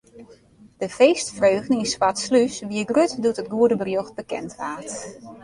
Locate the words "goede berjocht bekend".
3.53-4.51